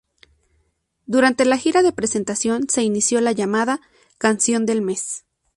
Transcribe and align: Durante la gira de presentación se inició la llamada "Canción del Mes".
Durante 1.05 1.45
la 1.45 1.57
gira 1.59 1.83
de 1.83 1.91
presentación 1.93 2.67
se 2.69 2.81
inició 2.81 3.21
la 3.21 3.33
llamada 3.33 3.79
"Canción 4.17 4.65
del 4.65 4.81
Mes". 4.81 5.25